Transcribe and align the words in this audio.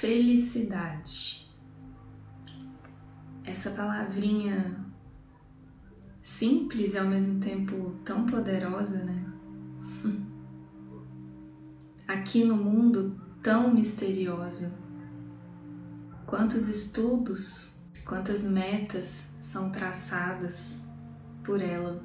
felicidade. 0.00 1.50
Essa 3.44 3.70
palavrinha 3.70 4.86
simples 6.22 6.94
e 6.94 6.98
ao 6.98 7.06
mesmo 7.06 7.40
tempo 7.40 7.96
tão 8.04 8.24
poderosa, 8.26 9.04
né? 9.04 9.32
Aqui 12.06 12.44
no 12.44 12.56
mundo 12.56 13.20
tão 13.42 13.74
misteriosa. 13.74 14.78
Quantos 16.26 16.68
estudos, 16.68 17.82
quantas 18.06 18.44
metas 18.44 19.34
são 19.40 19.72
traçadas 19.72 20.88
por 21.42 21.60
ela. 21.60 22.00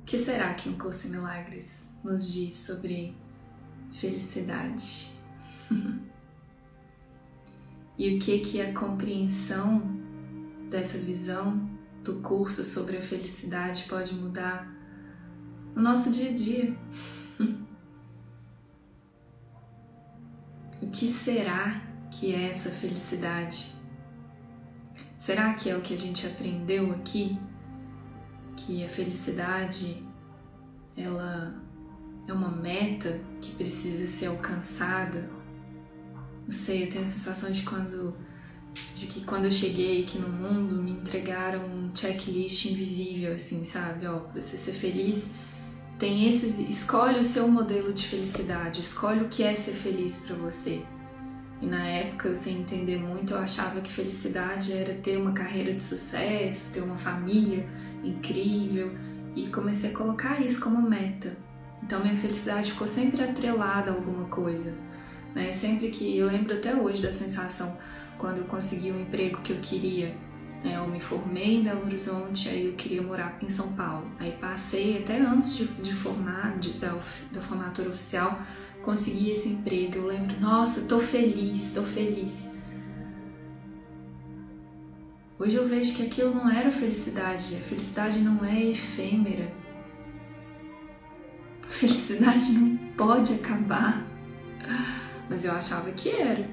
O 0.00 0.04
que 0.06 0.16
será 0.16 0.54
que 0.54 0.70
um 0.70 0.78
curso 0.78 1.08
em 1.08 1.10
milagres 1.10 1.90
nos 2.02 2.32
diz 2.32 2.54
sobre 2.54 3.14
felicidade? 3.92 5.20
e 8.00 8.16
o 8.16 8.18
que 8.18 8.38
que 8.38 8.62
a 8.62 8.72
compreensão 8.72 9.82
dessa 10.70 10.96
visão 10.96 11.68
do 12.02 12.22
curso 12.22 12.64
sobre 12.64 12.96
a 12.96 13.02
felicidade 13.02 13.84
pode 13.90 14.14
mudar 14.14 14.66
no 15.76 15.82
nosso 15.82 16.10
dia 16.10 16.30
a 16.30 16.32
dia? 16.32 16.74
o 20.80 20.88
que 20.88 21.06
será 21.06 21.82
que 22.10 22.34
é 22.34 22.48
essa 22.48 22.70
felicidade? 22.70 23.74
Será 25.18 25.52
que 25.52 25.68
é 25.68 25.76
o 25.76 25.82
que 25.82 25.92
a 25.92 25.98
gente 25.98 26.26
aprendeu 26.26 26.92
aqui? 26.92 27.38
Que 28.56 28.82
a 28.82 28.88
felicidade 28.88 30.02
ela 30.96 31.54
é 32.26 32.32
uma 32.32 32.50
meta 32.50 33.20
que 33.42 33.54
precisa 33.56 34.06
ser 34.06 34.28
alcançada? 34.28 35.38
Não 36.50 36.56
sei, 36.56 36.82
eu 36.82 36.90
tenho 36.90 37.02
a 37.02 37.06
sensação 37.06 37.48
de 37.52 37.62
quando 37.62 38.12
de 38.96 39.06
que 39.06 39.24
quando 39.24 39.44
eu 39.44 39.52
cheguei 39.52 40.02
aqui 40.02 40.18
no 40.18 40.28
mundo 40.28 40.82
me 40.82 40.90
entregaram 40.90 41.64
um 41.64 41.94
checklist 41.94 42.64
invisível 42.72 43.34
assim, 43.34 43.64
sabe? 43.64 44.04
Ó, 44.08 44.18
pra 44.18 44.42
você 44.42 44.56
ser 44.56 44.72
feliz, 44.72 45.30
tem 45.96 46.26
esses, 46.26 46.58
escolhe 46.58 47.20
o 47.20 47.22
seu 47.22 47.46
modelo 47.46 47.92
de 47.92 48.04
felicidade, 48.04 48.80
escolhe 48.80 49.20
o 49.20 49.28
que 49.28 49.44
é 49.44 49.54
ser 49.54 49.74
feliz 49.74 50.24
para 50.26 50.34
você. 50.34 50.82
E 51.62 51.66
na 51.66 51.86
época, 51.86 52.26
eu 52.26 52.34
sem 52.34 52.58
entender 52.58 52.98
muito, 52.98 53.34
eu 53.34 53.38
achava 53.38 53.80
que 53.80 53.92
felicidade 53.92 54.72
era 54.72 54.94
ter 54.94 55.18
uma 55.18 55.30
carreira 55.30 55.72
de 55.72 55.84
sucesso, 55.84 56.74
ter 56.74 56.80
uma 56.80 56.96
família 56.96 57.64
incrível, 58.02 58.90
e 59.36 59.46
comecei 59.50 59.92
a 59.92 59.96
colocar 59.96 60.42
isso 60.44 60.60
como 60.60 60.82
meta. 60.82 61.36
Então 61.80 62.00
minha 62.00 62.16
felicidade 62.16 62.72
ficou 62.72 62.88
sempre 62.88 63.22
atrelada 63.22 63.92
a 63.92 63.94
alguma 63.94 64.24
coisa, 64.24 64.89
né? 65.34 65.52
Sempre 65.52 65.90
que 65.90 66.16
eu 66.16 66.26
lembro 66.26 66.54
até 66.54 66.74
hoje 66.74 67.02
da 67.02 67.12
sensação 67.12 67.78
quando 68.18 68.38
eu 68.38 68.44
consegui 68.44 68.90
o 68.90 68.94
um 68.94 69.00
emprego 69.00 69.40
que 69.42 69.52
eu 69.52 69.60
queria. 69.60 70.14
Né? 70.62 70.76
Eu 70.76 70.86
me 70.86 71.00
formei 71.00 71.56
em 71.56 71.64
Belo 71.64 71.84
Horizonte, 71.84 72.48
aí 72.48 72.66
eu 72.66 72.74
queria 72.74 73.02
morar 73.02 73.38
em 73.42 73.48
São 73.48 73.72
Paulo. 73.72 74.10
Aí 74.18 74.32
passei 74.32 74.98
até 74.98 75.18
antes 75.18 75.56
de, 75.56 75.66
de 75.66 75.92
formar, 75.92 76.58
de, 76.58 76.72
da, 76.74 76.92
da 77.32 77.40
formatura 77.40 77.88
oficial, 77.88 78.38
consegui 78.82 79.30
esse 79.30 79.48
emprego. 79.48 79.96
Eu 79.96 80.06
lembro, 80.06 80.38
nossa, 80.40 80.86
tô 80.86 81.00
feliz, 81.00 81.72
tô 81.74 81.82
feliz. 81.82 82.50
Hoje 85.38 85.56
eu 85.56 85.66
vejo 85.66 85.96
que 85.96 86.02
aquilo 86.02 86.34
não 86.34 86.50
era 86.50 86.70
felicidade, 86.70 87.56
a 87.56 87.60
felicidade 87.60 88.18
não 88.18 88.44
é 88.44 88.62
efêmera. 88.62 89.50
A 91.66 91.72
felicidade 91.72 92.52
não 92.52 92.76
pode 92.94 93.32
acabar. 93.32 94.04
Mas 95.30 95.46
eu 95.46 95.52
achava 95.52 95.90
que 95.92 96.10
era. 96.10 96.46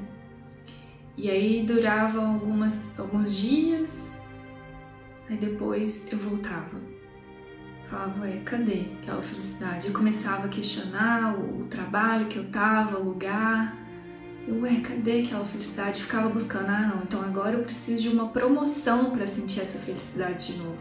E 1.18 1.30
aí 1.30 1.66
durava 1.66 2.26
algumas, 2.26 2.98
alguns 2.98 3.36
dias, 3.36 4.26
aí 5.30 5.36
depois 5.36 6.10
eu 6.14 6.18
voltava 6.18 6.80
falava, 7.88 8.22
ué, 8.22 8.42
cadê 8.44 8.86
aquela 9.02 9.22
felicidade? 9.22 9.88
Eu 9.88 9.94
começava 9.94 10.46
a 10.46 10.50
questionar 10.50 11.36
o, 11.36 11.62
o 11.62 11.64
trabalho 11.66 12.28
que 12.28 12.38
eu 12.38 12.50
tava, 12.50 13.00
o 13.00 13.04
lugar. 13.04 13.76
Eu, 14.48 14.62
ué, 14.62 14.82
cadê 14.82 15.22
aquela 15.22 15.46
felicidade? 15.46 16.02
Ficava 16.04 16.30
buscando, 16.30 16.70
ah, 16.70 16.92
não, 16.94 17.04
então 17.04 17.22
agora 17.22 17.56
eu 17.56 17.64
preciso 17.64 18.02
de 18.02 18.10
uma 18.10 18.28
promoção 18.30 19.12
para 19.12 19.26
sentir 19.26 19.62
essa 19.62 19.80
felicidade 19.80 20.54
de 20.54 20.60
novo. 20.60 20.78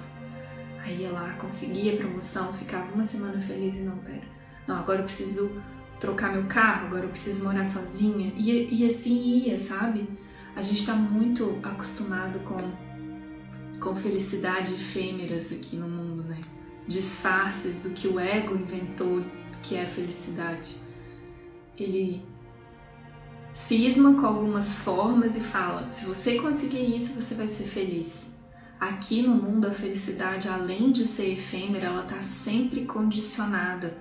Aí 0.83 1.03
ia 1.03 1.11
lá, 1.11 1.33
conseguia 1.35 1.95
a 1.95 1.97
promoção, 1.97 2.53
ficava 2.53 2.93
uma 2.93 3.03
semana 3.03 3.41
feliz 3.41 3.77
e 3.77 3.81
não, 3.81 3.97
pera. 3.99 4.23
Não, 4.67 4.77
agora 4.77 5.01
eu 5.01 5.05
preciso 5.05 5.61
trocar 6.01 6.33
meu 6.33 6.45
carro, 6.45 6.87
agora 6.87 7.05
eu 7.05 7.11
preciso 7.11 7.45
morar 7.45 7.65
sozinha. 7.65 8.33
E, 8.37 8.83
e 8.83 8.87
assim 8.87 9.45
ia, 9.45 9.59
sabe? 9.59 10.09
A 10.55 10.63
gente 10.63 10.87
tá 10.87 10.95
muito 10.95 11.59
acostumado 11.63 12.39
com, 12.41 13.79
com 13.79 13.97
felicidade 13.97 14.73
efêmeras 14.75 15.53
aqui 15.53 15.77
no 15.77 15.89
mundo, 15.89 16.23
né? 16.23 16.41
disfarces 16.87 17.83
do 17.83 17.91
que 17.91 18.07
o 18.07 18.19
ego 18.19 18.55
inventou 18.55 19.25
que 19.63 19.75
é 19.75 19.83
a 19.83 19.89
felicidade. 19.89 20.77
Ele 21.77 22.25
cisma 23.53 24.15
com 24.15 24.27
algumas 24.27 24.75
formas 24.75 25.37
e 25.37 25.41
fala: 25.41 25.91
se 25.91 26.07
você 26.07 26.37
conseguir 26.37 26.95
isso, 26.95 27.21
você 27.21 27.35
vai 27.35 27.49
ser 27.49 27.65
feliz. 27.65 28.37
Aqui 28.79 29.23
no 29.23 29.35
mundo, 29.35 29.67
a 29.67 29.71
felicidade, 29.71 30.49
além 30.49 30.93
de 30.93 31.05
ser 31.05 31.33
efêmera, 31.33 31.87
ela 31.87 32.03
está 32.03 32.21
sempre 32.21 32.85
condicionada 32.85 33.97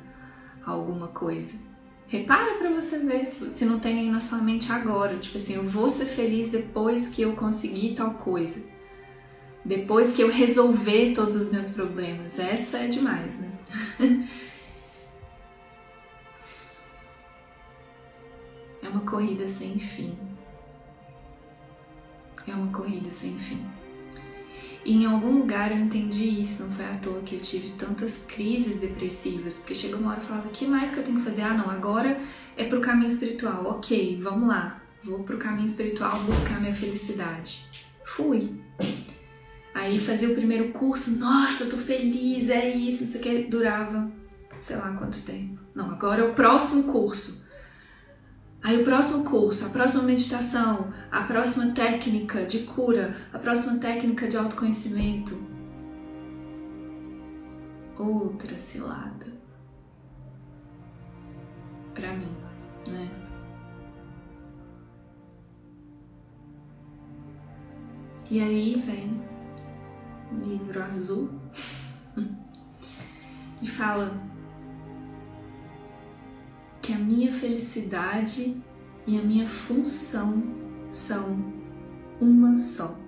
a 0.65 0.71
alguma 0.71 1.07
coisa. 1.07 1.74
Repara 2.07 2.55
para 2.55 2.71
você 2.71 2.99
ver 2.99 3.25
se 3.25 3.65
não 3.65 3.79
tem 3.79 3.99
aí 3.99 4.09
na 4.09 4.19
sua 4.19 4.37
mente 4.39 4.71
agora, 4.71 5.17
tipo 5.17 5.37
assim, 5.37 5.55
eu 5.55 5.63
vou 5.63 5.89
ser 5.89 6.05
feliz 6.05 6.49
depois 6.49 7.09
que 7.09 7.23
eu 7.23 7.33
conseguir 7.33 7.95
tal 7.95 8.13
coisa 8.13 8.75
depois 9.65 10.15
que 10.15 10.21
eu 10.21 10.29
resolver 10.29 11.13
todos 11.13 11.35
os 11.35 11.51
meus 11.51 11.71
problemas. 11.71 12.37
Essa 12.37 12.77
é 12.77 12.87
demais, 12.87 13.39
né? 13.41 13.51
é 18.83 18.87
uma 18.87 19.01
corrida 19.01 19.47
sem 19.47 19.79
fim. 19.79 20.15
É 22.47 22.53
uma 22.53 22.71
corrida 22.71 23.11
sem 23.11 23.35
fim. 23.39 23.65
E 24.85 24.93
em 24.93 25.05
algum 25.05 25.39
lugar 25.39 25.71
eu 25.71 25.77
entendi 25.77 26.39
isso, 26.39 26.63
não 26.63 26.71
foi 26.71 26.85
à 26.85 26.95
toa 26.97 27.21
que 27.21 27.35
eu 27.35 27.41
tive 27.41 27.71
tantas 27.71 28.25
crises 28.27 28.79
depressivas, 28.79 29.57
porque 29.57 29.73
chegou 29.73 29.99
uma 29.99 30.11
hora 30.11 30.19
e 30.21 30.23
falava, 30.23 30.47
o 30.47 30.51
que 30.51 30.67
mais 30.67 30.91
que 30.91 30.99
eu 30.99 31.03
tenho 31.03 31.17
que 31.17 31.23
fazer? 31.23 31.41
Ah, 31.41 31.55
não, 31.55 31.69
agora 31.69 32.19
é 32.55 32.65
pro 32.65 32.79
caminho 32.81 33.07
espiritual. 33.07 33.65
Ok, 33.65 34.19
vamos 34.21 34.47
lá, 34.47 34.81
vou 35.03 35.23
pro 35.23 35.39
caminho 35.39 35.65
espiritual 35.65 36.17
buscar 36.21 36.61
minha 36.61 36.73
felicidade. 36.73 37.65
Fui. 38.05 38.53
Aí 39.73 39.99
fazia 39.99 40.29
o 40.29 40.35
primeiro 40.35 40.71
curso, 40.71 41.17
nossa, 41.17 41.65
tô 41.65 41.77
feliz, 41.77 42.49
é 42.49 42.69
isso, 42.69 43.03
isso 43.03 43.17
aqui 43.17 43.47
durava 43.49 44.09
sei 44.59 44.77
lá 44.77 44.91
quanto 44.93 45.23
tempo. 45.25 45.59
Não, 45.73 45.91
agora 45.91 46.21
é 46.21 46.23
o 46.23 46.33
próximo 46.33 46.91
curso. 46.91 47.44
Aí 48.65 48.81
o 48.81 48.83
próximo 48.83 49.23
curso, 49.23 49.67
a 49.67 49.69
próxima 49.69 50.01
meditação, 50.01 50.91
a 51.11 51.21
próxima 51.21 51.71
técnica 51.71 52.43
de 52.47 52.63
cura, 52.63 53.15
a 53.31 53.37
próxima 53.37 53.79
técnica 53.79 54.27
de 54.27 54.35
autoconhecimento. 54.37 55.37
Outra 57.95 58.57
cilada. 58.57 59.27
Para 61.93 62.11
mim, 62.13 62.35
né? 62.87 63.11
E 68.31 68.39
aí 68.39 68.81
vem 68.83 69.21
livro 70.43 70.81
azul, 70.81 71.39
e 73.61 73.67
fala 73.67 74.24
que 76.85 76.93
a 76.93 76.97
minha 76.97 77.33
felicidade 77.33 78.61
e 79.07 79.17
a 79.17 79.21
minha 79.23 79.47
função 79.47 80.43
são 80.91 81.51
uma 82.21 82.55
só. 82.55 82.99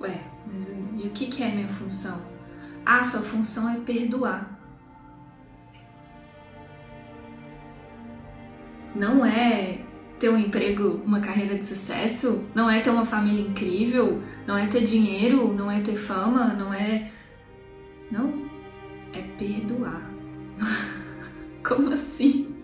Ué, 0.00 0.24
mas 0.50 0.76
e 0.76 1.06
o 1.06 1.10
que 1.10 1.40
é 1.40 1.52
minha 1.52 1.68
função? 1.68 2.20
Ah, 2.84 3.04
sua 3.04 3.20
função 3.20 3.70
é 3.70 3.78
perdoar. 3.78 4.58
Não 8.92 9.24
é 9.24 9.82
ter 10.18 10.28
um 10.28 10.38
emprego, 10.38 11.00
uma 11.04 11.20
carreira 11.20 11.54
de 11.54 11.64
sucesso, 11.64 12.44
não 12.56 12.68
é 12.68 12.80
ter 12.80 12.90
uma 12.90 13.04
família 13.04 13.46
incrível, 13.46 14.20
não 14.46 14.58
é 14.58 14.66
ter 14.66 14.82
dinheiro, 14.82 15.54
não 15.54 15.70
é 15.70 15.80
ter 15.80 15.94
fama, 15.94 16.54
não 16.54 16.74
é. 16.74 17.08
Não. 18.10 18.50
É 19.12 19.22
perdoar. 19.38 20.10
Como 21.66 21.92
assim? 21.92 22.54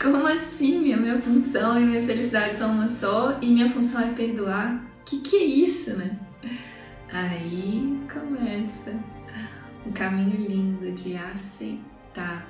Como 0.00 0.26
assim? 0.26 0.80
Minha, 0.80 0.96
minha 0.96 1.20
função 1.20 1.78
e 1.78 1.84
minha 1.84 2.02
felicidade 2.02 2.56
são 2.56 2.72
uma 2.72 2.88
só 2.88 3.38
e 3.42 3.46
minha 3.46 3.68
função 3.68 4.00
é 4.00 4.14
perdoar? 4.14 4.82
Que 5.04 5.20
que 5.20 5.36
é 5.36 5.44
isso, 5.44 5.94
né? 5.98 6.18
Aí 7.12 8.00
começa 8.10 8.90
um 9.86 9.92
caminho 9.92 10.34
lindo 10.34 10.92
de 10.92 11.14
aceitar 11.14 12.46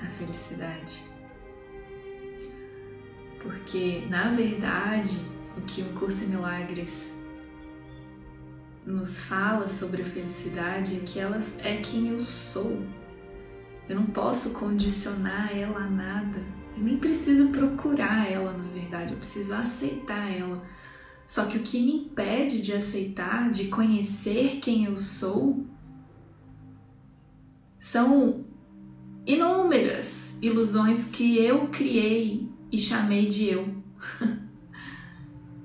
a 0.00 0.06
felicidade 0.16 1.10
Porque, 3.42 4.06
na 4.08 4.30
verdade, 4.30 5.18
o 5.56 5.60
que 5.62 5.82
o 5.82 5.92
Curso 5.94 6.22
em 6.22 6.28
Milagres 6.28 7.18
nos 8.86 9.22
fala 9.22 9.66
sobre 9.66 10.02
a 10.02 10.04
felicidade 10.04 10.98
é 10.98 11.00
que 11.00 11.18
ela 11.18 11.38
é 11.64 11.76
quem 11.78 12.10
eu 12.10 12.20
sou. 12.20 12.86
Eu 13.88 13.96
não 13.96 14.06
posso 14.06 14.58
condicionar 14.58 15.56
ela 15.56 15.80
a 15.80 15.88
nada. 15.88 16.38
Eu 16.76 16.82
nem 16.82 16.98
preciso 16.98 17.48
procurar 17.48 18.30
ela, 18.30 18.52
na 18.52 18.68
verdade, 18.72 19.12
eu 19.12 19.18
preciso 19.18 19.54
aceitar 19.54 20.30
ela. 20.30 20.62
Só 21.26 21.46
que 21.46 21.58
o 21.58 21.62
que 21.62 21.80
me 21.80 22.04
impede 22.04 22.62
de 22.62 22.72
aceitar, 22.72 23.50
de 23.50 23.68
conhecer 23.68 24.60
quem 24.60 24.84
eu 24.84 24.96
sou, 24.96 25.66
são 27.78 28.44
inúmeras 29.26 30.38
ilusões 30.40 31.06
que 31.06 31.38
eu 31.38 31.68
criei 31.68 32.48
e 32.72 32.78
chamei 32.78 33.26
de 33.26 33.46
eu. 33.46 33.74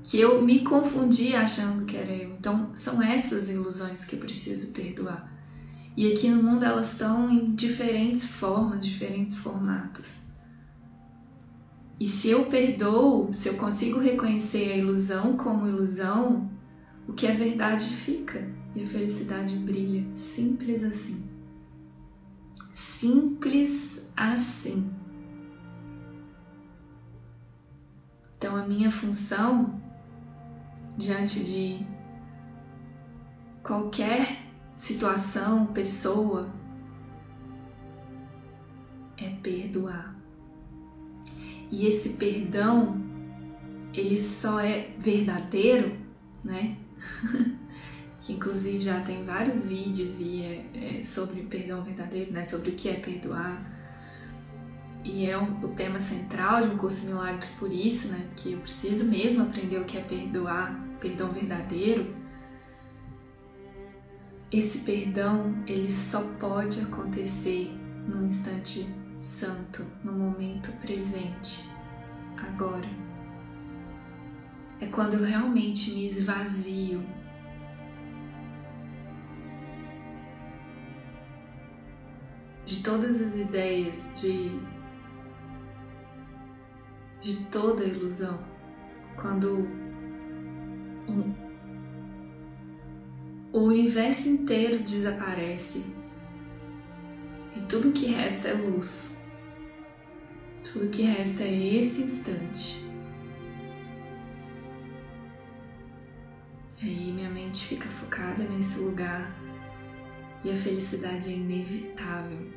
que 0.03 0.19
eu 0.19 0.41
me 0.41 0.63
confundi 0.63 1.35
achando 1.35 1.85
que 1.85 1.95
era 1.95 2.11
eu. 2.11 2.31
Então, 2.31 2.71
são 2.75 3.01
essas 3.01 3.49
ilusões 3.49 4.05
que 4.05 4.15
eu 4.15 4.19
preciso 4.19 4.73
perdoar. 4.73 5.32
E 5.95 6.11
aqui 6.11 6.29
no 6.29 6.41
mundo 6.41 6.65
elas 6.65 6.91
estão 6.93 7.29
em 7.29 7.53
diferentes 7.53 8.25
formas, 8.25 8.85
diferentes 8.85 9.37
formatos. 9.37 10.31
E 11.99 12.05
se 12.05 12.29
eu 12.29 12.45
perdoo, 12.45 13.31
se 13.31 13.49
eu 13.49 13.57
consigo 13.57 13.99
reconhecer 13.99 14.71
a 14.71 14.77
ilusão 14.77 15.37
como 15.37 15.67
ilusão, 15.67 16.49
o 17.07 17.13
que 17.13 17.27
é 17.27 17.31
verdade 17.31 17.85
fica 17.85 18.49
e 18.75 18.81
a 18.81 18.85
felicidade 18.85 19.55
brilha. 19.57 20.05
Simples 20.13 20.83
assim. 20.83 21.29
Simples 22.71 24.09
assim. 24.17 24.91
Então, 28.37 28.55
a 28.55 28.65
minha 28.67 28.91
função 28.91 29.79
diante 30.97 31.43
de 31.45 31.85
qualquer 33.63 34.52
situação, 34.75 35.67
pessoa, 35.67 36.51
é 39.17 39.29
perdoar. 39.41 40.15
E 41.71 41.87
esse 41.87 42.13
perdão, 42.13 43.01
ele 43.93 44.17
só 44.17 44.59
é 44.59 44.91
verdadeiro, 44.97 45.97
né? 46.43 46.77
que 48.21 48.33
inclusive 48.33 48.79
já 48.79 49.01
tem 49.01 49.25
vários 49.25 49.65
vídeos 49.65 50.21
e 50.21 50.41
é, 50.41 50.97
é 50.97 51.01
sobre 51.01 51.41
perdão 51.41 51.83
verdadeiro, 51.83 52.31
né? 52.31 52.43
Sobre 52.43 52.71
o 52.71 52.75
que 52.75 52.89
é 52.89 52.93
perdoar. 52.93 53.71
E 55.03 55.25
é 55.25 55.37
um, 55.37 55.61
o 55.63 55.69
tema 55.69 55.99
central 55.99 56.61
de 56.61 56.67
um 56.67 56.77
curso 56.77 57.07
milagres 57.07 57.57
por 57.59 57.71
isso, 57.71 58.13
né? 58.13 58.25
Que 58.35 58.53
eu 58.53 58.59
preciso 58.59 59.09
mesmo 59.09 59.43
aprender 59.43 59.77
o 59.77 59.85
que 59.85 59.97
é 59.97 60.01
perdoar, 60.01 60.79
perdão 61.01 61.33
verdadeiro. 61.33 62.15
Esse 64.53 64.81
perdão, 64.81 65.63
ele 65.65 65.89
só 65.89 66.21
pode 66.39 66.79
acontecer 66.81 67.71
num 68.07 68.27
instante 68.27 68.85
santo, 69.15 69.83
no 70.03 70.11
momento 70.11 70.71
presente, 70.79 71.67
agora. 72.37 72.87
É 74.79 74.85
quando 74.85 75.15
eu 75.15 75.23
realmente 75.23 75.95
me 75.95 76.05
esvazio 76.05 77.03
de 82.63 82.83
todas 82.83 83.21
as 83.21 83.35
ideias 83.37 84.13
de 84.21 84.51
de 87.21 87.45
toda 87.45 87.83
ilusão. 87.83 88.37
Quando 89.15 89.67
um, 91.09 91.42
o 93.53 93.59
universo 93.59 94.27
inteiro 94.29 94.79
desaparece 94.79 95.93
e 97.55 97.61
tudo 97.61 97.91
que 97.91 98.07
resta 98.07 98.47
é 98.47 98.53
luz. 98.53 99.23
Tudo 100.63 100.89
que 100.89 101.03
resta 101.03 101.43
é 101.43 101.75
esse 101.75 102.01
instante. 102.01 102.83
E 106.81 106.87
aí 106.87 107.11
minha 107.11 107.29
mente 107.29 107.67
fica 107.67 107.87
focada 107.87 108.43
nesse 108.43 108.79
lugar 108.79 109.31
e 110.43 110.49
a 110.49 110.55
felicidade 110.55 111.29
é 111.29 111.35
inevitável, 111.35 112.51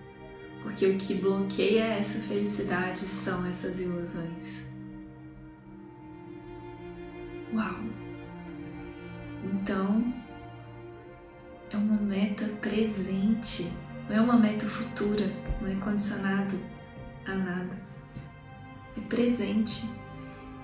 porque 0.62 0.86
o 0.86 0.96
que 0.96 1.14
bloqueia 1.14 1.84
essa 1.84 2.20
felicidade 2.20 3.00
são 3.00 3.44
essas 3.44 3.80
ilusões. 3.80 4.64
Uau! 7.52 7.84
Então, 9.44 10.25
meta 12.16 12.46
presente, 12.62 13.70
não 14.08 14.16
é 14.16 14.20
uma 14.22 14.38
meta 14.38 14.64
futura, 14.64 15.30
não 15.60 15.68
é 15.68 15.74
condicionado 15.74 16.58
a 17.26 17.34
nada. 17.34 17.76
É 18.96 19.00
presente 19.02 19.90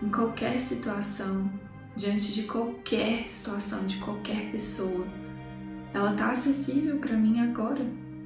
em 0.03 0.09
qualquer 0.09 0.59
situação, 0.59 1.53
diante 1.95 2.33
de 2.33 2.45
qualquer 2.45 3.29
situação, 3.29 3.85
de 3.85 3.99
qualquer 3.99 4.51
pessoa. 4.51 5.07
Ela 5.93 6.13
está 6.13 6.31
acessível 6.31 6.97
para 6.97 7.19
mim 7.19 7.41
agora. 7.41 7.85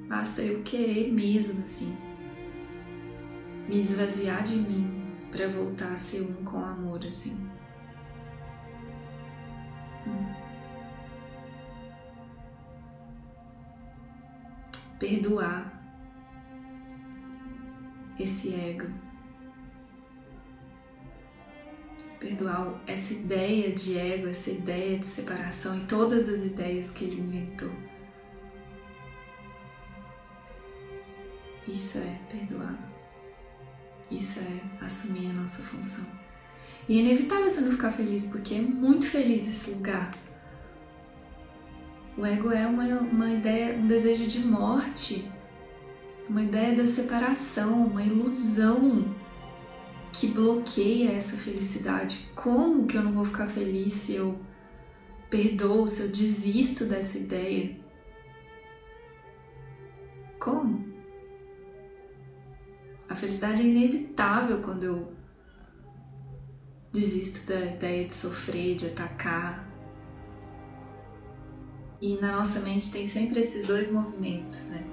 Basta 0.08 0.43
eu 0.43 0.62
querer 0.62 1.12
mesmo 1.12 1.62
assim. 1.62 1.99
Me 3.69 3.76
esvaziar 3.81 4.44
de 4.44 4.58
mim 4.58 5.02
para 5.32 5.49
voltar 5.49 5.93
a 5.93 5.96
ser 5.96 6.22
um 6.22 6.44
com 6.44 6.58
amor 6.58 7.05
assim. 7.05 7.44
Perdoar 14.98 15.72
esse 18.19 18.54
ego, 18.54 18.88
perdoar 22.19 22.82
essa 22.87 23.12
ideia 23.14 23.72
de 23.72 23.98
ego, 23.98 24.28
essa 24.28 24.50
ideia 24.50 24.98
de 24.98 25.06
separação 25.06 25.76
e 25.76 25.84
todas 25.84 26.28
as 26.28 26.44
ideias 26.44 26.90
que 26.90 27.04
ele 27.04 27.20
inventou. 27.20 27.72
Isso 31.69 31.98
é 31.98 32.19
perdoar. 32.31 32.78
Isso 34.10 34.40
é 34.40 34.84
assumir 34.84 35.31
a 35.31 35.32
nossa 35.32 35.62
função. 35.62 36.06
E 36.88 36.98
é 36.98 37.02
inevitável 37.02 37.48
você 37.48 37.60
não 37.62 37.72
ficar 37.72 37.91
feliz, 37.91 38.31
porque 38.31 38.55
é 38.55 38.60
muito 38.60 39.06
feliz 39.06 39.48
esse 39.48 39.72
lugar 39.72 40.15
o 42.17 42.25
ego 42.25 42.51
é 42.51 42.67
uma, 42.67 42.85
uma 43.01 43.31
ideia, 43.31 43.77
um 43.77 43.87
desejo 43.87 44.27
de 44.27 44.41
morte, 44.46 45.31
uma 46.29 46.43
ideia 46.43 46.75
da 46.75 46.87
separação, 46.87 47.87
uma 47.87 48.03
ilusão 48.03 49.15
que 50.13 50.29
bloqueia 50.29 51.13
essa 51.13 51.37
felicidade. 51.37 52.31
Como 52.35 52.87
que 52.87 52.96
eu 52.96 53.03
não 53.03 53.13
vou 53.13 53.25
ficar 53.25 53.46
feliz 53.46 53.93
se 53.93 54.15
eu 54.15 54.39
perdoo, 55.29 55.87
se 55.87 56.03
eu 56.03 56.08
desisto 56.08 56.87
dessa 56.87 57.19
ideia? 57.19 57.79
Como? 60.41 60.87
A 63.08 63.15
felicidade 63.15 63.63
é 63.63 63.67
inevitável 63.67 64.63
quando 64.63 64.85
eu 64.85 65.13
desisto 66.93 67.46
da 67.46 67.61
ideia 67.61 68.06
de 68.06 68.15
sofrer, 68.15 68.75
de 68.75 68.87
atacar, 68.87 69.66
e 72.00 72.17
na 72.17 72.36
nossa 72.36 72.60
mente 72.60 72.93
tem 72.93 73.06
sempre 73.06 73.41
esses 73.41 73.67
dois 73.67 73.93
movimentos, 73.93 74.70
né? 74.70 74.84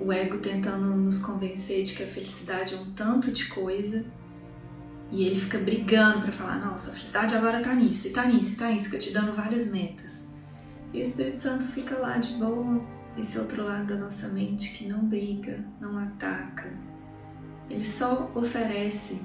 O 0.00 0.12
ego 0.12 0.38
tentando 0.38 0.84
nos 0.96 1.20
convencer 1.22 1.82
de 1.82 1.94
que 1.94 2.02
a 2.02 2.06
felicidade 2.06 2.74
é 2.74 2.78
um 2.78 2.92
tanto 2.92 3.32
de 3.32 3.46
coisa 3.46 4.04
e 5.10 5.24
ele 5.24 5.38
fica 5.38 5.58
brigando 5.58 6.22
para 6.22 6.32
falar: 6.32 6.58
nossa, 6.64 6.90
a 6.90 6.94
felicidade 6.94 7.34
agora 7.34 7.60
tá 7.60 7.74
nisso, 7.74 8.08
e 8.08 8.12
tá 8.12 8.26
nisso, 8.26 8.54
e 8.54 8.56
tá 8.56 8.70
nisso, 8.70 8.86
fica 8.86 8.98
te 8.98 9.12
dando 9.12 9.32
várias 9.32 9.70
metas. 9.70 10.34
E 10.92 10.98
o 10.98 11.02
Espírito 11.02 11.40
Santo 11.40 11.66
fica 11.68 11.98
lá 11.98 12.18
de 12.18 12.34
boa, 12.34 12.82
esse 13.16 13.38
outro 13.38 13.64
lado 13.64 13.86
da 13.86 13.96
nossa 13.96 14.28
mente 14.28 14.74
que 14.74 14.86
não 14.86 15.00
briga, 15.00 15.64
não 15.80 15.98
ataca. 15.98 16.72
Ele 17.68 17.84
só 17.84 18.30
oferece 18.34 19.20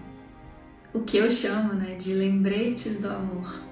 o 0.93 1.01
que 1.01 1.17
eu 1.17 1.29
chamo 1.31 1.73
né, 1.73 1.95
de 1.95 2.13
lembretes 2.13 3.01
do 3.01 3.09
amor. 3.09 3.63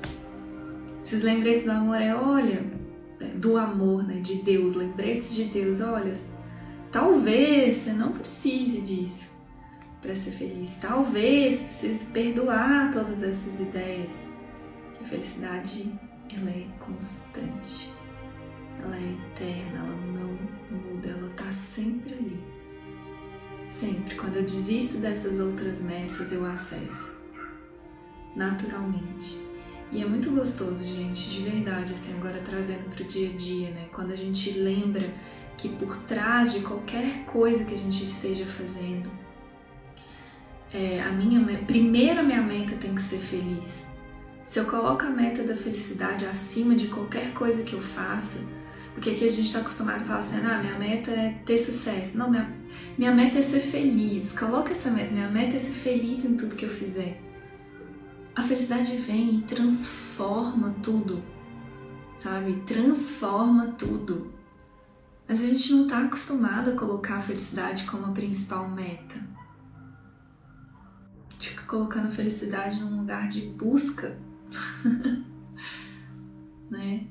Esses 1.04 1.24
lembretes 1.24 1.66
do 1.66 1.72
amor 1.72 2.02
é: 2.02 2.16
olha, 2.16 2.81
do 3.30 3.58
amor, 3.58 4.04
né, 4.04 4.20
de 4.20 4.44
Deus, 4.44 4.76
lembretes 4.76 5.36
de 5.36 5.46
Deus. 5.46 5.82
Olha, 5.82 6.14
talvez 6.92 7.76
você 7.76 7.94
não 7.94 8.14
precise 8.14 8.82
disso 8.82 9.32
para 10.02 10.16
ser 10.16 10.32
feliz. 10.32 10.78
Talvez 10.82 11.56
você 11.56 11.64
precise 11.88 12.06
perdoar 12.06 12.92
todas 12.92 13.24
essas 13.24 13.60
ideias. 13.60 14.28
Que 14.96 15.04
a 15.04 15.08
felicidade 15.08 15.94
ela 16.34 16.50
é 16.50 16.66
constante, 16.80 17.94
ela 18.84 18.96
é 18.96 19.12
eterna, 19.12 19.80
ela 19.80 19.96
não 20.08 20.38
muda, 20.78 21.10
ela 21.10 21.30
está 21.30 21.52
sempre 21.52 22.14
ali. 22.14 22.44
Sempre. 23.68 24.16
Quando 24.16 24.38
eu 24.38 24.44
desisto 24.44 25.00
dessas 25.02 25.40
outras 25.40 25.82
metas, 25.82 26.32
eu 26.34 26.46
acesso. 26.46 27.22
naturalmente. 28.36 29.51
E 29.92 30.02
é 30.02 30.06
muito 30.06 30.32
gostoso, 30.32 30.86
gente, 30.86 31.30
de 31.30 31.42
verdade, 31.42 31.92
assim, 31.92 32.18
agora 32.18 32.40
trazendo 32.44 32.90
para 32.96 33.04
o 33.04 33.08
dia 33.08 33.30
a 33.30 33.34
dia, 33.34 33.72
né? 33.72 33.88
Quando 33.92 34.12
a 34.12 34.16
gente 34.16 34.52
lembra 34.52 35.14
que 35.58 35.68
por 35.68 35.98
trás 36.04 36.54
de 36.54 36.62
qualquer 36.62 37.26
coisa 37.26 37.66
que 37.66 37.74
a 37.74 37.78
gente 37.78 38.04
esteja 38.06 38.46
fazendo, 38.46 39.12
é, 40.74 41.02
a 41.02 41.12
minha 41.12 41.42
primeiro 41.66 42.22
a 42.22 42.24
minha 42.24 42.42
meta 42.42 42.76
tem 42.76 42.96
que 42.96 43.02
ser 43.02 43.18
feliz. 43.18 43.90
Se 44.46 44.60
eu 44.60 44.66
coloco 44.66 45.04
a 45.04 45.10
meta 45.10 45.44
da 45.44 45.56
felicidade 45.56 46.26
acima 46.26 46.74
de 46.74 46.88
qualquer 46.88 47.34
coisa 47.34 47.64
que 47.64 47.74
eu 47.74 47.82
faça, 47.82 48.48
porque 48.94 49.10
aqui 49.10 49.26
a 49.26 49.30
gente 49.30 49.48
está 49.48 49.60
acostumado 49.60 50.02
a 50.02 50.06
falar 50.06 50.20
assim, 50.20 50.46
ah, 50.46 50.62
minha 50.62 50.80
meta 50.80 51.12
é 51.12 51.36
ter 51.46 51.58
sucesso. 51.58 52.18
Não, 52.18 52.30
minha, 52.30 52.50
minha 52.98 53.14
meta 53.14 53.40
é 53.40 53.42
ser 53.42 53.60
feliz. 53.60 54.34
Coloca 54.34 54.72
essa 54.72 54.90
meta, 54.90 55.12
minha 55.12 55.30
meta 55.30 55.58
é 55.58 55.60
ser 55.60 55.72
feliz 55.72 56.24
em 56.24 56.38
tudo 56.38 56.56
que 56.56 56.66
eu 56.66 56.70
fizer. 56.70 57.20
A 58.42 58.44
felicidade 58.44 58.98
vem 58.98 59.36
e 59.36 59.42
transforma 59.44 60.76
tudo, 60.82 61.24
sabe? 62.16 62.60
Transforma 62.66 63.68
tudo. 63.78 64.34
Mas 65.28 65.44
a 65.44 65.48
gente 65.48 65.72
não 65.72 65.84
está 65.84 66.06
acostumado 66.06 66.72
a 66.72 66.76
colocar 66.76 67.18
a 67.18 67.22
felicidade 67.22 67.84
como 67.84 68.08
a 68.08 68.12
principal 68.12 68.68
meta. 68.68 69.24
A 71.30 71.34
gente 71.34 71.50
fica 71.52 71.66
colocando 71.68 72.08
a 72.08 72.10
felicidade 72.12 72.80
num 72.80 73.02
lugar 73.02 73.30
de 73.30 73.42
busca, 73.42 74.18
né? 76.68 77.06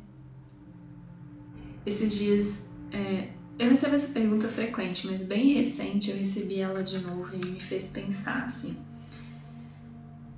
Esses 1.87 2.19
dias 2.19 2.69
é, 2.91 3.31
eu 3.57 3.69
recebo 3.69 3.95
essa 3.95 4.13
pergunta 4.13 4.49
frequente, 4.49 5.07
mas 5.07 5.23
bem 5.23 5.55
recente 5.55 6.11
eu 6.11 6.17
recebi 6.17 6.59
ela 6.59 6.83
de 6.83 6.99
novo 6.99 7.37
e 7.37 7.39
me 7.39 7.61
fez 7.61 7.93
pensar 7.93 8.43
assim. 8.43 8.91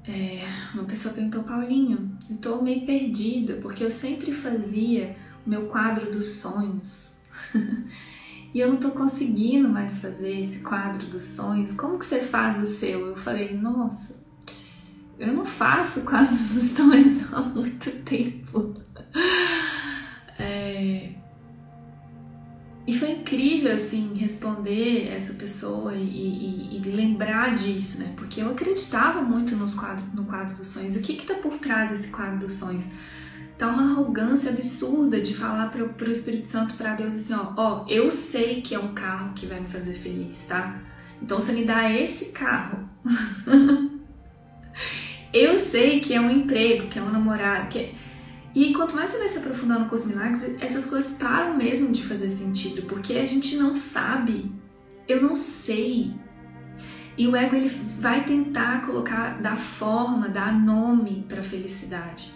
É, 0.04 0.42
uma 0.74 0.84
pessoa 0.84 1.14
perguntou, 1.14 1.42
Paulinho, 1.42 2.10
eu 2.30 2.36
tô 2.38 2.62
meio 2.62 2.86
perdida 2.86 3.54
porque 3.60 3.84
eu 3.84 3.90
sempre 3.90 4.32
fazia 4.32 5.16
o 5.46 5.50
meu 5.50 5.66
quadro 5.66 6.10
dos 6.10 6.26
sonhos 6.26 7.20
e 8.54 8.60
eu 8.60 8.68
não 8.68 8.76
tô 8.76 8.90
conseguindo 8.90 9.68
mais 9.68 10.00
fazer 10.00 10.38
esse 10.38 10.60
quadro 10.60 11.06
dos 11.06 11.22
sonhos. 11.22 11.72
Como 11.72 11.98
que 11.98 12.04
você 12.04 12.20
faz 12.20 12.62
o 12.62 12.66
seu? 12.66 13.08
Eu 13.08 13.16
falei, 13.16 13.56
nossa, 13.56 14.16
eu 15.18 15.32
não 15.32 15.44
faço 15.44 16.02
quadro 16.02 16.34
dos 16.34 16.64
sonhos 16.64 17.32
há 17.32 17.40
muito 17.40 17.90
tempo. 18.02 18.72
Assim, 23.68 24.14
responder 24.14 25.08
essa 25.08 25.34
pessoa 25.34 25.94
e, 25.94 26.00
e, 26.00 26.76
e, 26.76 26.90
lembrar 26.90 27.54
disso, 27.54 28.02
né? 28.02 28.12
Porque 28.16 28.40
eu 28.40 28.50
acreditava 28.50 29.20
muito 29.20 29.54
nos 29.56 29.74
quadro, 29.74 30.04
no 30.14 30.24
quadro 30.24 30.54
dos 30.54 30.68
sonhos. 30.68 30.96
O 30.96 31.02
que 31.02 31.14
que 31.14 31.26
tá 31.26 31.34
por 31.34 31.58
trás 31.58 31.90
desse 31.90 32.08
quadro 32.08 32.38
dos 32.38 32.54
sonhos? 32.54 32.90
Tá 33.58 33.68
uma 33.68 33.92
arrogância 33.92 34.50
absurda 34.50 35.20
de 35.20 35.34
falar 35.34 35.70
para 35.70 35.84
o 35.84 36.10
Espírito 36.10 36.48
Santo, 36.48 36.74
para 36.74 36.94
Deus, 36.94 37.14
assim, 37.14 37.34
ó, 37.34 37.52
ó, 37.56 37.86
eu 37.88 38.10
sei 38.10 38.60
que 38.60 38.74
é 38.74 38.78
um 38.78 38.94
carro 38.94 39.34
que 39.34 39.46
vai 39.46 39.60
me 39.60 39.68
fazer 39.68 39.94
feliz, 39.94 40.46
tá? 40.46 40.80
Então 41.20 41.38
você 41.38 41.52
me 41.52 41.64
dá 41.64 41.92
esse 41.92 42.32
carro. 42.32 42.88
eu 45.32 45.56
sei 45.56 46.00
que 46.00 46.14
é 46.14 46.20
um 46.20 46.30
emprego, 46.30 46.88
que 46.88 46.98
é 46.98 47.02
um 47.02 47.10
namorado, 47.10 47.68
que 47.68 47.78
é 47.78 47.94
e 48.54 48.72
quanto 48.74 48.94
mais 48.94 49.10
você 49.10 49.18
vai 49.18 49.28
se 49.28 49.38
aprofundando 49.38 49.88
com 49.88 49.94
os 49.94 50.04
milagres, 50.04 50.56
essas 50.60 50.86
coisas 50.86 51.16
param 51.16 51.56
mesmo 51.56 51.90
de 51.90 52.04
fazer 52.04 52.28
sentido, 52.28 52.82
porque 52.82 53.14
a 53.14 53.24
gente 53.24 53.56
não 53.56 53.74
sabe. 53.74 54.52
Eu 55.08 55.22
não 55.22 55.34
sei. 55.34 56.14
E 57.16 57.26
o 57.26 57.34
ego 57.34 57.56
ele 57.56 57.68
vai 57.98 58.24
tentar 58.24 58.84
colocar, 58.84 59.40
dar 59.40 59.56
forma, 59.56 60.28
dar 60.28 60.52
nome 60.52 61.24
para 61.28 61.42
felicidade. 61.42 62.32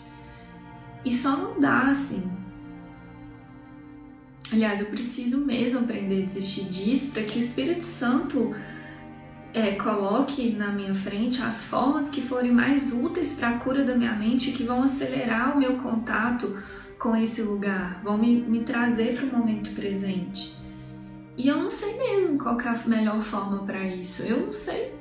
E 1.05 1.13
só 1.13 1.37
não 1.37 1.61
dá 1.61 1.83
assim. 1.83 2.37
Aliás, 4.53 4.81
eu 4.81 4.87
preciso 4.87 5.45
mesmo 5.45 5.81
aprender 5.81 6.23
a 6.23 6.27
desistir 6.27 6.65
disso 6.65 7.13
para 7.13 7.25
que 7.25 7.37
o 7.37 7.41
Espírito 7.41 7.85
Santo 7.85 8.55
é, 9.57 9.75
coloque 9.75 10.51
na 10.51 10.71
minha 10.71 10.95
frente 10.95 11.41
as 11.41 11.65
formas 11.65 12.11
que 12.11 12.21
forem 12.21 12.53
mais 12.53 12.93
úteis 12.93 13.39
para 13.39 13.49
a 13.49 13.59
cura 13.59 13.83
da 13.85 13.97
minha 13.97 14.13
mente, 14.13 14.53
que 14.53 14.63
vão 14.63 14.83
acelerar 14.83 15.57
o 15.57 15.59
meu 15.59 15.79
contato 15.79 16.63
com 16.99 17.17
esse 17.17 17.41
lugar, 17.41 18.03
vão 18.05 18.19
me, 18.19 18.43
me 18.43 18.65
trazer 18.65 19.17
para 19.17 19.25
o 19.25 19.39
momento 19.39 19.75
presente. 19.75 20.59
E 21.39 21.49
eu 21.49 21.57
não 21.57 21.71
sei 21.71 21.97
mesmo 21.97 22.37
qual 22.37 22.61
é 22.61 22.69
a 22.69 22.79
melhor 22.87 23.23
forma 23.23 23.65
para 23.65 23.83
isso. 23.89 24.25
Eu 24.25 24.45
não 24.45 24.53
sei. 24.53 24.95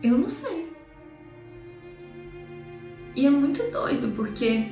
Eu 0.00 0.18
não 0.18 0.28
sei. 0.28 0.72
E 3.16 3.26
é 3.26 3.30
muito 3.30 3.60
doido, 3.72 4.14
porque 4.14 4.68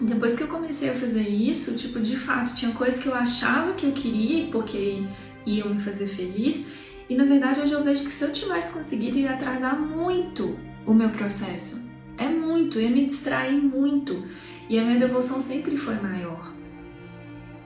depois 0.00 0.36
que 0.36 0.42
eu 0.42 0.48
comecei 0.48 0.90
a 0.90 0.94
fazer 0.94 1.28
isso, 1.28 1.76
tipo, 1.76 2.00
de 2.00 2.16
fato, 2.16 2.56
tinha 2.56 2.72
coisas 2.72 3.00
que 3.00 3.08
eu 3.08 3.14
achava 3.14 3.74
que 3.74 3.86
eu 3.86 3.92
queria, 3.92 4.50
porque 4.50 5.06
iam 5.46 5.70
me 5.70 5.80
fazer 5.80 6.06
feliz. 6.06 6.72
E 7.08 7.14
na 7.14 7.24
verdade 7.24 7.60
hoje 7.60 7.72
eu 7.72 7.82
vejo 7.84 8.04
que 8.04 8.10
se 8.10 8.24
eu 8.24 8.32
tivesse 8.32 8.72
conseguido 8.72 9.18
ia 9.18 9.32
atrasar 9.32 9.78
muito 9.78 10.58
o 10.86 10.94
meu 10.94 11.10
processo. 11.10 11.90
É 12.16 12.28
muito, 12.28 12.80
ia 12.80 12.90
me 12.90 13.06
distrair 13.06 13.60
muito. 13.60 14.24
E 14.68 14.78
a 14.78 14.84
minha 14.84 14.98
devoção 14.98 15.40
sempre 15.40 15.76
foi 15.76 15.96
maior. 15.96 16.52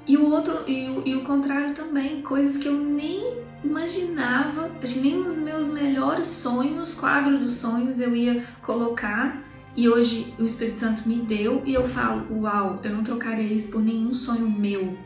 E 0.07 0.17
o 0.17 0.31
outro, 0.31 0.69
e 0.69 0.89
o, 0.89 1.07
e 1.07 1.15
o 1.17 1.23
contrário 1.25 1.75
também, 1.75 2.23
coisas 2.23 2.63
que 2.63 2.69
eu 2.69 2.77
nem 2.79 3.45
imaginava, 3.65 4.71
nem 5.03 5.17
nos 5.17 5.39
meus 5.39 5.69
melhores 5.73 6.27
sonhos, 6.27 6.95
quadro 6.95 7.39
dos 7.39 7.53
sonhos, 7.53 8.01
eu 8.01 8.15
ia 8.15 8.45
colocar. 8.63 9.43
E 9.77 9.89
hoje 9.89 10.33
o 10.39 10.45
Espírito 10.45 10.79
Santo 10.79 11.09
me 11.09 11.17
deu 11.17 11.63
e 11.67 11.75
eu 11.75 11.87
falo, 11.87 12.27
uau, 12.41 12.81
eu 12.83 12.91
não 12.95 13.03
trocaria 13.03 13.53
isso 13.53 13.73
por 13.73 13.83
nenhum 13.83 14.15
sonho 14.15 14.49
meu, 14.49 14.97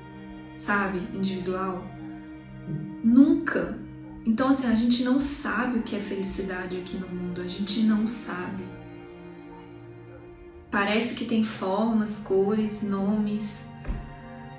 sabe, 0.57 1.01
individual. 1.15 1.85
Nunca. 3.03 3.79
Então, 4.25 4.49
assim, 4.49 4.67
a 4.67 4.75
gente 4.75 5.03
não 5.03 5.21
sabe 5.21 5.79
o 5.79 5.83
que 5.83 5.97
é 5.97 6.01
felicidade 6.01 6.77
aqui 6.77 6.97
no 6.97 7.09
mundo, 7.09 7.41
a 7.41 7.49
gente 7.49 7.83
não 7.83 8.07
sabe. 8.07 8.65
Parece 10.71 11.15
que 11.15 11.25
tem 11.25 11.43
formas, 11.43 12.23
cores, 12.23 12.83
nomes, 12.83 13.71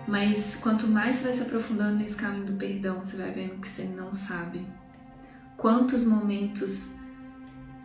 mas 0.07 0.57
quanto 0.61 0.87
mais 0.87 1.15
você 1.15 1.23
vai 1.23 1.33
se 1.33 1.43
aprofundando 1.43 1.97
nesse 1.97 2.15
caminho 2.15 2.45
do 2.45 2.53
perdão, 2.53 3.01
você 3.01 3.17
vai 3.17 3.31
vendo 3.31 3.61
que 3.61 3.67
você 3.67 3.83
não 3.83 4.13
sabe. 4.13 4.67
Quantos 5.55 6.05
momentos 6.05 6.99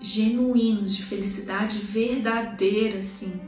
genuínos 0.00 0.96
de 0.96 1.04
felicidade 1.04 1.78
verdadeira, 1.78 2.98
assim, 2.98 3.40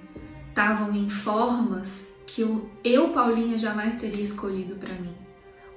estavam 0.49 0.95
em 0.95 1.09
formas 1.09 2.23
que 2.27 2.43
eu, 2.43 2.71
eu 2.85 3.11
Paulinha, 3.11 3.57
jamais 3.59 3.97
teria 3.97 4.23
escolhido 4.23 4.77
para 4.77 4.95
mim. 4.95 5.15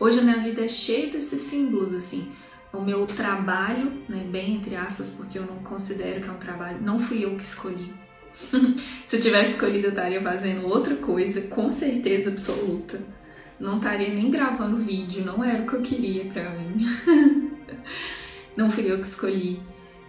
Hoje 0.01 0.17
a 0.17 0.23
minha 0.23 0.37
vida 0.37 0.65
é 0.65 0.67
cheia 0.67 1.11
desses 1.11 1.39
símbolos, 1.41 1.93
assim. 1.93 2.31
O 2.73 2.81
meu 2.81 3.05
trabalho, 3.05 4.01
né, 4.09 4.25
bem 4.31 4.55
entre 4.55 4.75
aspas, 4.75 5.11
porque 5.11 5.37
eu 5.37 5.45
não 5.45 5.59
considero 5.59 6.19
que 6.19 6.27
é 6.27 6.31
um 6.31 6.39
trabalho, 6.39 6.81
não 6.81 6.97
fui 6.97 7.23
eu 7.23 7.35
que 7.35 7.43
escolhi. 7.43 7.93
Se 9.05 9.17
eu 9.17 9.21
tivesse 9.21 9.51
escolhido, 9.51 9.85
eu 9.85 9.89
estaria 9.91 10.19
fazendo 10.19 10.67
outra 10.67 10.95
coisa, 10.95 11.43
com 11.43 11.69
certeza 11.69 12.31
absoluta. 12.31 12.99
Não 13.59 13.77
estaria 13.77 14.11
nem 14.11 14.31
gravando 14.31 14.77
vídeo, 14.77 15.23
não 15.23 15.43
era 15.43 15.61
o 15.61 15.67
que 15.67 15.75
eu 15.75 15.81
queria 15.83 16.25
pra 16.33 16.49
mim. 16.49 16.83
não 18.57 18.71
fui 18.71 18.91
eu 18.91 18.99
que 18.99 19.05
escolhi. 19.05 19.61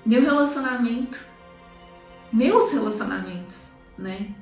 Meu 0.07 0.23
relacionamento, 0.23 1.23
meus 2.33 2.73
relacionamentos, 2.73 3.83
né? 3.99 4.35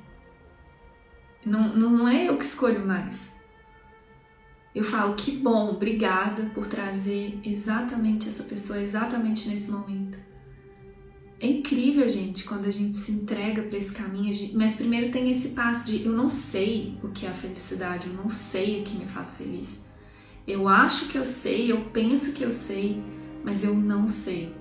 Não, 1.45 1.75
não 1.75 2.07
é 2.07 2.29
eu 2.29 2.37
que 2.37 2.45
escolho 2.45 2.87
mais 2.87 3.40
eu 4.73 4.83
falo 4.83 5.15
que 5.15 5.31
bom, 5.31 5.71
obrigada 5.71 6.43
por 6.53 6.65
trazer 6.65 7.39
exatamente 7.43 8.29
essa 8.29 8.43
pessoa, 8.43 8.81
exatamente 8.81 9.49
nesse 9.49 9.69
momento. 9.69 10.17
É 11.41 11.47
incrível, 11.47 12.07
gente, 12.07 12.43
quando 12.43 12.67
a 12.67 12.71
gente 12.71 12.95
se 12.95 13.11
entrega 13.11 13.63
para 13.63 13.77
esse 13.77 13.93
caminho, 13.93 14.31
gente... 14.31 14.55
mas 14.55 14.75
primeiro 14.75 15.09
tem 15.09 15.29
esse 15.29 15.49
passo 15.49 15.87
de 15.87 16.05
eu 16.05 16.11
não 16.11 16.29
sei 16.29 16.95
o 17.03 17.09
que 17.09 17.25
é 17.25 17.29
a 17.29 17.33
felicidade, 17.33 18.07
eu 18.07 18.13
não 18.13 18.29
sei 18.29 18.81
o 18.81 18.83
que 18.83 18.95
me 18.95 19.05
faz 19.05 19.37
feliz. 19.37 19.87
Eu 20.47 20.67
acho 20.67 21.07
que 21.07 21.17
eu 21.17 21.25
sei, 21.25 21.71
eu 21.71 21.85
penso 21.85 22.33
que 22.33 22.43
eu 22.43 22.51
sei, 22.51 23.03
mas 23.43 23.63
eu 23.63 23.75
não 23.75 24.07
sei. 24.07 24.55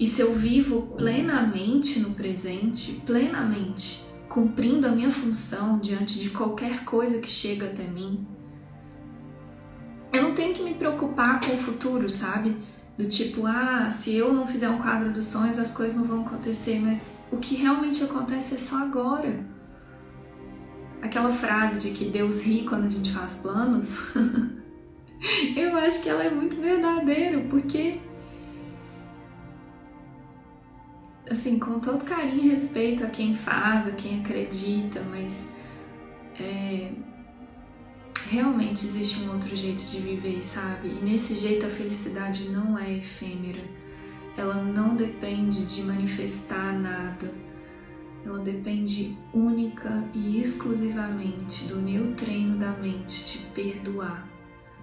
E 0.00 0.06
se 0.06 0.22
eu 0.22 0.34
vivo 0.34 0.94
plenamente 0.96 2.00
no 2.00 2.10
presente, 2.14 2.92
plenamente, 3.06 4.04
cumprindo 4.28 4.86
a 4.86 4.90
minha 4.90 5.10
função 5.10 5.78
diante 5.78 6.18
de 6.18 6.30
qualquer 6.30 6.84
coisa 6.84 7.20
que 7.20 7.30
chega 7.30 7.66
até 7.66 7.84
mim, 7.84 8.26
que 10.54 10.62
me 10.62 10.74
preocupar 10.74 11.40
com 11.40 11.54
o 11.54 11.58
futuro, 11.58 12.08
sabe? 12.08 12.56
Do 12.96 13.08
tipo, 13.08 13.46
ah, 13.46 13.90
se 13.90 14.16
eu 14.16 14.32
não 14.32 14.46
fizer 14.46 14.70
um 14.70 14.78
quadro 14.78 15.12
dos 15.12 15.26
sonhos, 15.26 15.58
as 15.58 15.72
coisas 15.72 15.96
não 15.96 16.06
vão 16.06 16.22
acontecer, 16.24 16.80
mas 16.80 17.16
o 17.30 17.36
que 17.36 17.56
realmente 17.56 18.02
acontece 18.04 18.54
é 18.54 18.58
só 18.58 18.84
agora. 18.84 19.44
Aquela 21.02 21.30
frase 21.30 21.80
de 21.80 21.90
que 21.90 22.06
Deus 22.06 22.44
ri 22.44 22.64
quando 22.64 22.84
a 22.84 22.88
gente 22.88 23.12
faz 23.12 23.40
planos, 23.42 24.14
eu 25.56 25.76
acho 25.76 26.02
que 26.02 26.08
ela 26.08 26.24
é 26.24 26.30
muito 26.30 26.56
verdadeira, 26.56 27.40
porque 27.50 28.00
assim, 31.28 31.58
com 31.58 31.80
todo 31.80 32.04
carinho 32.04 32.44
e 32.44 32.48
respeito 32.50 33.04
a 33.04 33.08
quem 33.08 33.34
faz, 33.34 33.88
a 33.88 33.92
quem 33.92 34.20
acredita, 34.20 35.00
mas 35.10 35.54
é, 36.38 36.92
realmente 38.30 38.84
existe 38.84 39.22
um 39.24 39.32
outro 39.32 39.54
jeito 39.54 39.82
de 39.82 39.98
viver, 39.98 40.42
sabe? 40.42 40.88
E 40.88 41.04
nesse 41.04 41.34
jeito 41.34 41.66
a 41.66 41.70
felicidade 41.70 42.48
não 42.48 42.78
é 42.78 42.98
efêmera. 42.98 43.62
Ela 44.36 44.54
não 44.54 44.96
depende 44.96 45.64
de 45.64 45.82
manifestar 45.82 46.72
nada. 46.72 47.32
Ela 48.24 48.38
depende 48.38 49.16
única 49.32 50.02
e 50.14 50.40
exclusivamente 50.40 51.66
do 51.66 51.76
meu 51.76 52.14
treino 52.14 52.58
da 52.58 52.70
mente 52.72 53.24
de 53.24 53.38
perdoar. 53.50 54.26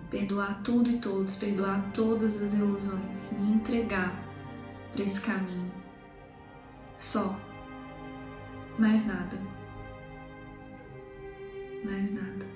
Perdoar 0.09 0.61
tudo 0.63 0.89
e 0.89 0.99
todos, 0.99 1.37
perdoar 1.37 1.91
todas 1.93 2.41
as 2.41 2.53
ilusões, 2.53 3.37
me 3.39 3.53
entregar 3.53 4.13
para 4.93 5.03
esse 5.03 5.21
caminho. 5.21 5.71
Só. 6.97 7.39
Mais 8.77 9.07
nada. 9.07 9.37
Mais 11.83 12.13
nada. 12.13 12.50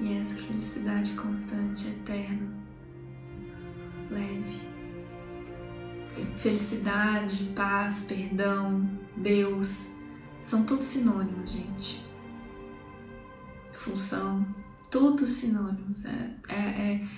E 0.00 0.12
essa 0.14 0.34
felicidade 0.34 1.14
constante, 1.14 1.88
eterna, 1.88 2.48
leve. 4.10 4.66
Felicidade, 6.38 7.52
paz, 7.54 8.06
perdão, 8.08 8.88
Deus, 9.16 9.96
são 10.40 10.64
todos 10.64 10.86
sinônimos, 10.86 11.50
gente. 11.50 12.06
Função, 13.74 14.46
tudo 14.90 15.26
sinônimos. 15.26 16.06
É, 16.06 16.36
é, 16.48 16.54
é, 16.54 17.08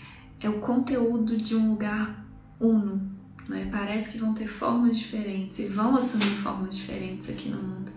é 0.40 0.48
o 0.48 0.60
conteúdo 0.60 1.36
de 1.36 1.54
um 1.54 1.70
lugar 1.70 2.26
uno. 2.58 3.16
Né? 3.48 3.68
Parece 3.70 4.12
que 4.12 4.18
vão 4.18 4.34
ter 4.34 4.48
formas 4.48 4.98
diferentes 4.98 5.58
e 5.60 5.68
vão 5.68 5.96
assumir 5.96 6.34
formas 6.34 6.76
diferentes 6.76 7.30
aqui 7.30 7.48
no 7.48 7.62
mundo, 7.62 7.92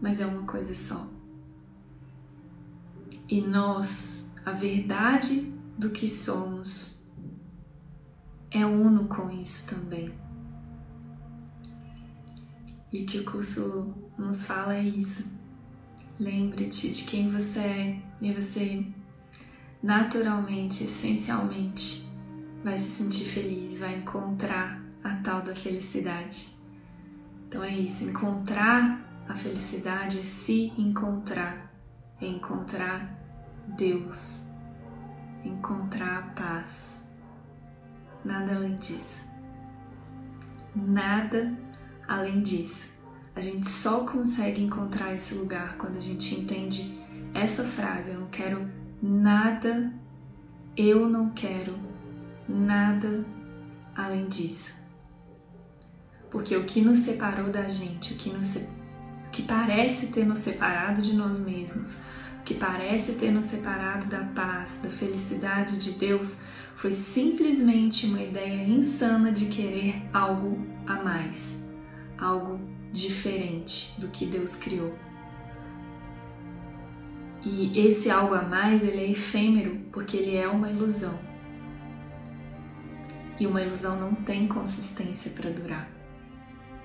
mas 0.00 0.20
é 0.20 0.26
uma 0.26 0.42
coisa 0.42 0.74
só. 0.74 1.13
E 3.34 3.40
nós, 3.40 4.32
a 4.46 4.52
verdade 4.52 5.52
do 5.76 5.90
que 5.90 6.08
somos, 6.08 7.10
é 8.48 8.64
uno 8.64 9.08
com 9.08 9.28
isso 9.28 9.74
também. 9.74 10.14
E 12.92 13.02
o 13.02 13.06
que 13.06 13.18
o 13.18 13.24
curso 13.24 13.92
nos 14.16 14.44
fala 14.44 14.76
é 14.76 14.84
isso. 14.84 15.36
Lembre-te 16.16 16.92
de 16.92 17.06
quem 17.06 17.32
você 17.32 17.58
é 17.58 18.02
e 18.22 18.32
você 18.32 18.86
naturalmente, 19.82 20.84
essencialmente, 20.84 22.08
vai 22.62 22.76
se 22.76 22.88
sentir 22.88 23.24
feliz, 23.24 23.80
vai 23.80 23.96
encontrar 23.96 24.80
a 25.02 25.16
tal 25.16 25.42
da 25.42 25.56
felicidade. 25.56 26.54
Então 27.48 27.64
é 27.64 27.76
isso, 27.76 28.04
encontrar 28.04 29.24
a 29.28 29.34
felicidade 29.34 30.20
é 30.20 30.22
se 30.22 30.72
encontrar 30.78 31.64
encontrar 32.20 33.23
Deus, 33.66 34.52
encontrar 35.44 36.18
a 36.18 36.22
paz. 36.22 37.10
Nada 38.24 38.56
além 38.56 38.76
disso. 38.76 39.30
Nada 40.74 41.56
além 42.08 42.40
disso. 42.42 42.94
A 43.36 43.40
gente 43.40 43.68
só 43.68 44.04
consegue 44.04 44.62
encontrar 44.62 45.14
esse 45.14 45.34
lugar 45.34 45.76
quando 45.76 45.96
a 45.96 46.00
gente 46.00 46.34
entende 46.34 47.00
essa 47.34 47.64
frase: 47.64 48.12
eu 48.12 48.20
não 48.20 48.28
quero 48.28 48.70
nada, 49.02 49.92
eu 50.76 51.08
não 51.08 51.30
quero 51.30 51.78
nada 52.48 53.24
além 53.94 54.28
disso. 54.28 54.84
Porque 56.30 56.56
o 56.56 56.64
que 56.64 56.80
nos 56.80 56.98
separou 56.98 57.50
da 57.50 57.68
gente, 57.68 58.14
o 58.14 58.16
que 58.16 58.30
nos 58.30 58.68
que 59.30 59.42
parece 59.42 60.12
ter 60.12 60.24
nos 60.24 60.38
separado 60.38 61.02
de 61.02 61.12
nós 61.14 61.44
mesmos, 61.44 62.02
que 62.44 62.54
parece 62.54 63.14
ter 63.14 63.30
nos 63.30 63.46
separado 63.46 64.06
da 64.06 64.22
paz, 64.24 64.80
da 64.82 64.90
felicidade 64.90 65.78
de 65.78 65.92
Deus, 65.92 66.42
foi 66.76 66.92
simplesmente 66.92 68.06
uma 68.06 68.20
ideia 68.20 68.64
insana 68.64 69.32
de 69.32 69.46
querer 69.46 70.02
algo 70.12 70.66
a 70.86 71.02
mais, 71.02 71.72
algo 72.18 72.60
diferente 72.92 73.98
do 74.00 74.08
que 74.08 74.26
Deus 74.26 74.56
criou. 74.56 74.94
E 77.42 77.78
esse 77.78 78.10
algo 78.10 78.34
a 78.34 78.42
mais, 78.42 78.82
ele 78.82 78.98
é 78.98 79.10
efêmero 79.10 79.80
porque 79.92 80.16
ele 80.16 80.36
é 80.36 80.48
uma 80.48 80.70
ilusão. 80.70 81.18
E 83.38 83.46
uma 83.46 83.62
ilusão 83.62 83.98
não 84.00 84.14
tem 84.14 84.46
consistência 84.46 85.32
para 85.32 85.50
durar. 85.50 85.94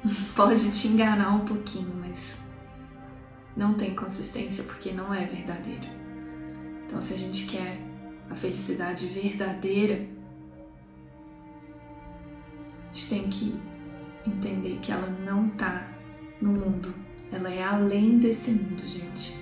pode 0.36 0.72
te 0.72 0.88
enganar 0.88 1.36
um 1.36 1.46
pouquinho, 1.46 1.94
mas 2.00 2.49
não 3.60 3.74
tem 3.74 3.94
consistência 3.94 4.64
porque 4.64 4.94
não 4.94 5.14
é 5.14 5.26
verdadeiro. 5.26 5.86
Então, 6.86 7.02
se 7.02 7.14
a 7.14 7.18
gente 7.18 7.46
quer 7.46 7.78
a 8.30 8.34
felicidade 8.34 9.06
verdadeira, 9.08 10.08
a 12.90 12.94
gente 12.94 13.10
tem 13.10 13.30
que 13.30 13.60
entender 14.26 14.80
que 14.82 14.94
ela 14.94 15.10
não 15.26 15.50
está 15.50 15.92
no 16.42 16.54
mundo, 16.54 16.96
ela 17.34 17.52
é 17.52 17.62
além 17.62 18.18
desse 18.18 18.52
mundo, 18.52 18.82
gente. 18.88 19.38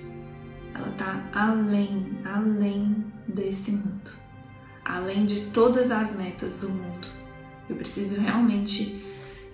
Ela 0.74 0.88
está 0.88 1.30
além, 1.32 2.18
além 2.24 3.04
desse 3.28 3.70
mundo, 3.70 4.10
além 4.84 5.24
de 5.26 5.46
todas 5.46 5.92
as 5.92 6.16
metas 6.16 6.58
do 6.60 6.70
mundo. 6.70 7.06
Eu 7.70 7.76
preciso 7.76 8.20
realmente 8.20 9.04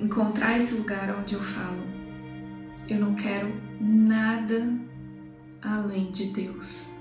encontrar 0.01 0.57
esse 0.57 0.75
lugar 0.77 1.15
onde 1.19 1.35
eu 1.35 1.41
falo: 1.41 1.94
eu 2.89 2.99
não 2.99 3.15
quero 3.15 3.53
nada 3.81 4.79
além 5.63 6.11
de 6.11 6.27
Deus. 6.27 6.99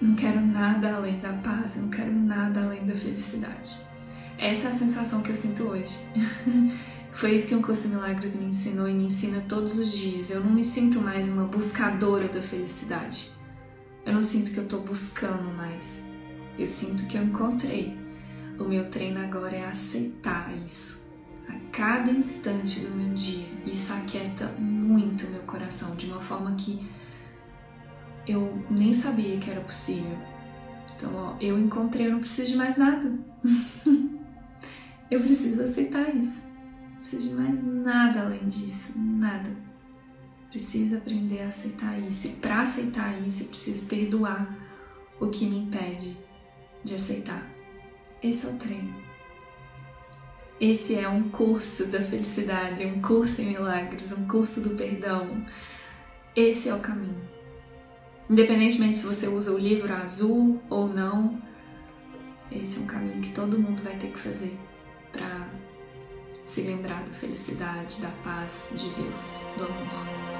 Não 0.00 0.16
quero 0.16 0.40
nada 0.40 0.96
além 0.96 1.20
da 1.20 1.32
paz, 1.34 1.76
não 1.76 1.88
quero 1.88 2.12
nada 2.12 2.64
além 2.64 2.84
da 2.84 2.94
felicidade. 2.94 3.76
Essa 4.36 4.68
é 4.68 4.70
a 4.70 4.74
sensação 4.74 5.22
que 5.22 5.30
eu 5.30 5.34
sinto 5.34 5.62
hoje. 5.62 5.94
Foi 7.12 7.34
isso 7.34 7.46
que 7.46 7.54
o 7.54 7.62
Curso 7.62 7.88
Milagres 7.88 8.34
me 8.36 8.46
ensinou 8.46 8.88
e 8.88 8.94
me 8.94 9.04
ensina 9.04 9.44
todos 9.48 9.78
os 9.78 9.92
dias. 9.92 10.30
Eu 10.30 10.40
não 10.40 10.50
me 10.50 10.64
sinto 10.64 11.00
mais 11.00 11.28
uma 11.28 11.44
buscadora 11.44 12.26
da 12.26 12.40
felicidade. 12.40 13.30
Eu 14.04 14.14
não 14.14 14.22
sinto 14.22 14.50
que 14.50 14.58
eu 14.58 14.64
estou 14.64 14.80
buscando 14.82 15.54
mais. 15.54 16.10
Eu 16.58 16.66
sinto 16.66 17.06
que 17.06 17.16
eu 17.16 17.22
encontrei. 17.22 17.96
O 18.58 18.64
meu 18.64 18.90
treino 18.90 19.20
agora 19.20 19.54
é 19.54 19.64
aceitar 19.64 20.50
isso. 20.66 21.01
A 21.48 21.54
cada 21.70 22.10
instante 22.10 22.80
do 22.80 22.94
meu 22.94 23.14
dia, 23.14 23.46
isso 23.66 23.92
aquieta 23.92 24.46
muito 24.58 25.26
meu 25.28 25.42
coração, 25.42 25.96
de 25.96 26.06
uma 26.06 26.20
forma 26.20 26.54
que 26.54 26.80
eu 28.26 28.64
nem 28.70 28.92
sabia 28.92 29.38
que 29.38 29.50
era 29.50 29.60
possível. 29.60 30.16
Então, 30.94 31.14
ó, 31.14 31.36
eu 31.40 31.58
encontrei, 31.58 32.06
eu 32.06 32.12
não 32.12 32.20
preciso 32.20 32.52
de 32.52 32.56
mais 32.56 32.76
nada. 32.76 33.12
eu 35.10 35.20
preciso 35.20 35.62
aceitar 35.62 36.14
isso. 36.14 36.48
Não 36.84 36.96
preciso 36.96 37.28
de 37.28 37.34
mais 37.34 37.62
nada 37.62 38.20
além 38.20 38.46
disso, 38.46 38.92
nada. 38.96 39.50
Preciso 40.50 40.98
aprender 40.98 41.40
a 41.40 41.48
aceitar 41.48 41.98
isso. 41.98 42.28
E 42.28 42.30
para 42.36 42.60
aceitar 42.60 43.20
isso, 43.26 43.44
eu 43.44 43.48
preciso 43.48 43.86
perdoar 43.86 44.56
o 45.18 45.28
que 45.28 45.46
me 45.46 45.58
impede 45.58 46.16
de 46.84 46.94
aceitar. 46.94 47.50
Esse 48.22 48.46
é 48.46 48.50
o 48.50 48.56
treino. 48.56 48.94
Esse 50.62 50.94
é 50.94 51.08
um 51.08 51.28
curso 51.28 51.90
da 51.90 52.00
felicidade, 52.00 52.86
um 52.86 53.02
curso 53.02 53.42
em 53.42 53.46
milagres, 53.46 54.12
um 54.12 54.28
curso 54.28 54.60
do 54.60 54.76
perdão. 54.76 55.44
Esse 56.36 56.68
é 56.68 56.74
o 56.74 56.78
caminho. 56.78 57.20
Independentemente 58.30 58.98
se 58.98 59.04
você 59.04 59.26
usa 59.26 59.52
o 59.52 59.58
livro 59.58 59.92
azul 59.92 60.62
ou 60.70 60.86
não, 60.86 61.42
esse 62.48 62.78
é 62.78 62.82
um 62.82 62.86
caminho 62.86 63.20
que 63.20 63.30
todo 63.30 63.58
mundo 63.58 63.82
vai 63.82 63.96
ter 63.96 64.12
que 64.12 64.18
fazer 64.20 64.56
para 65.10 65.48
se 66.44 66.60
lembrar 66.60 67.02
da 67.02 67.12
felicidade, 67.12 68.00
da 68.00 68.10
paz 68.22 68.74
de 68.76 68.88
Deus, 68.90 69.46
do 69.56 69.64
amor. 69.64 70.31